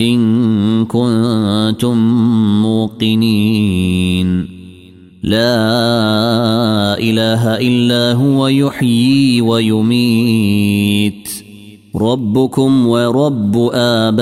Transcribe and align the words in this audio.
إن 0.00 0.84
كنتم 0.84 1.98
موقنين. 2.62 4.46
لا 5.22 6.98
إله 6.98 7.58
إلا 7.58 8.12
هو 8.12 8.48
يحيي 8.48 9.40
ويميت. 9.40 11.28
ربكم 11.96 12.86
ورب 12.86 13.70
آبائكم 13.74 14.18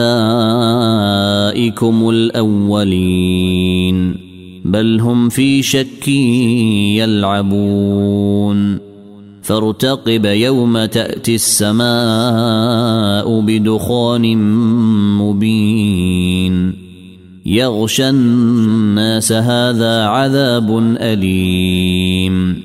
الأولين. 2.10 4.16
بل 4.64 5.00
هم 5.00 5.28
في 5.28 5.62
شك 5.62 6.08
يلعبون. 6.98 8.88
فارتقب 9.48 10.24
يوم 10.24 10.84
تأتي 10.84 11.34
السماء 11.34 13.41
بدخان 13.41 14.36
مبين. 15.18 16.74
يغشى 17.46 18.08
الناس 18.08 19.32
هذا 19.32 20.04
عذاب 20.04 20.96
أليم. 21.00 22.62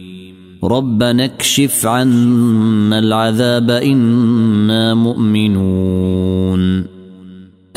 ربنا 0.64 1.26
اكشف 1.26 1.86
عنا 1.86 3.00
العذاب 3.00 3.72
إنا 3.72 4.94
مؤمنون. 4.94 6.94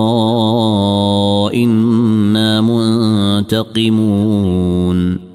إنا 1.63 2.62
منتقمون. 2.62 5.34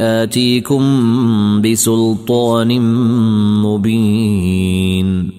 آتيكم 0.00 0.82
بسلطان 1.62 2.80
مبين. 3.62 5.30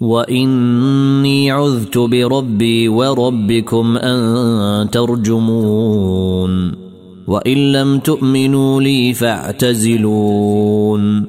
وإني 0.00 1.50
عذت 1.50 1.98
بربي 1.98 2.88
وربكم 2.88 3.96
أن 3.96 4.90
ترجمون. 4.90 6.72
وإن 7.28 7.72
لم 7.72 7.98
تؤمنوا 7.98 8.80
لي 8.80 9.14
فاعتزلون. 9.14 11.24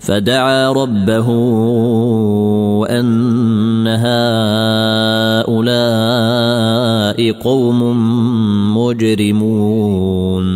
فدعا 0.00 0.72
ربه 0.72 1.28
أن 2.90 3.86
هؤلاء 5.46 7.32
قوم 7.32 7.82
مجرمون. 8.78 10.55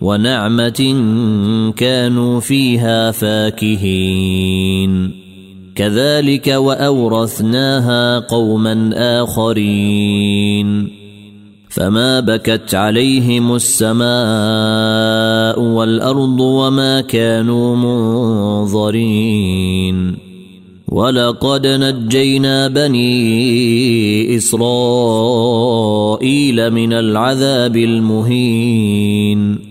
ونعمة 0.00 0.94
كانوا 1.76 2.40
فيها 2.40 3.10
فاكهين. 3.10 5.10
كذلك 5.74 6.48
وأورثناها 6.48 8.18
قوما 8.18 8.90
آخرين. 9.22 10.88
فما 11.68 12.20
بكت 12.20 12.74
عليهم 12.74 13.54
السماء 13.54 14.00
والأرض 15.60 16.40
وما 16.40 17.00
كانوا 17.00 17.76
منظرين. 18.64 20.16
ولقد 20.88 21.66
نجينا 21.66 22.68
بني 22.68 24.36
إسرائيل 24.36 24.70
من 26.70 26.92
العذاب 26.92 27.76
المهين. 27.76 29.70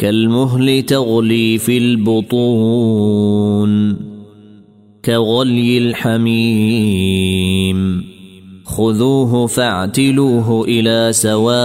كالمهل 0.00 0.82
تغلي 0.82 1.58
في 1.58 1.78
البطون 1.78 3.70
كغلي 5.04 5.78
الحميم. 5.78 7.30
خذوه 8.64 9.46
فاعتلوه 9.46 10.64
إلى 10.68 11.08
سواء 11.12 11.60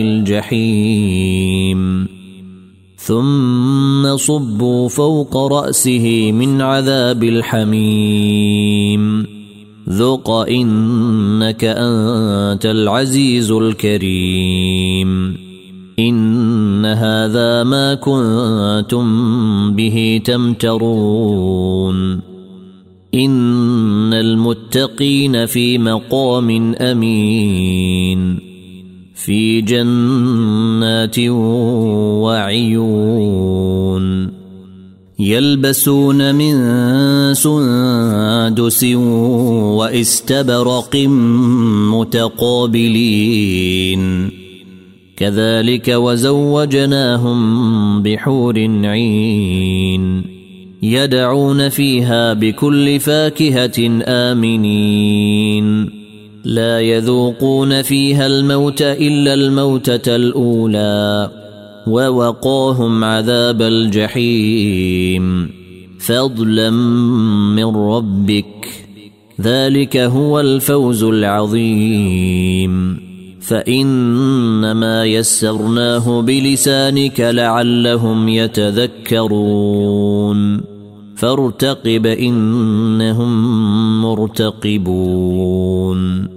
الجحيم. 0.00 2.06
ثم 2.96 4.16
صبوا 4.16 4.88
فوق 4.88 5.36
رأسه 5.36 6.32
من 6.32 6.60
عذاب 6.60 7.24
الحميم. 7.24 9.26
ذق 9.88 10.30
انك 10.30 11.64
انت 11.64 12.66
العزيز 12.66 13.50
الكريم. 13.50 15.36
ان 16.76 16.86
هذا 16.86 17.64
ما 17.64 17.94
كنتم 17.94 19.06
به 19.74 20.20
تمترون 20.24 22.20
ان 23.14 24.14
المتقين 24.14 25.46
في 25.46 25.78
مقام 25.78 26.74
امين 26.74 28.38
في 29.14 29.60
جنات 29.60 31.18
وعيون 32.68 34.06
يلبسون 35.18 36.34
من 36.34 36.54
سندس 37.34 38.84
واستبرق 38.84 40.96
متقابلين 41.92 43.16
كذلك 45.16 45.88
وزوجناهم 45.88 47.38
بحور 48.02 48.58
عين 48.84 50.24
يدعون 50.82 51.68
فيها 51.68 52.32
بكل 52.32 53.00
فاكهة 53.00 54.02
آمنين. 54.04 55.90
لا 56.44 56.80
يذوقون 56.80 57.82
فيها 57.82 58.26
الموت 58.26 58.82
إلا 58.82 59.34
الموتة 59.34 60.16
الأولى 60.16 61.30
ووقاهم 61.86 63.04
عذاب 63.04 63.62
الجحيم. 63.62 65.50
فضلا 66.00 66.70
من 67.50 67.76
ربك. 67.76 68.68
ذلك 69.40 69.96
هو 69.96 70.40
الفوز 70.40 71.04
العظيم. 71.04 73.06
فإنما 73.48 75.04
يسرناه 75.04 76.20
بلسانك 76.20 77.20
لعلهم 77.20 78.28
يتذكرون. 78.28 80.60
فارتقب 81.16 82.06
إنهم 82.06 83.32
مرتقبون. 84.02 86.35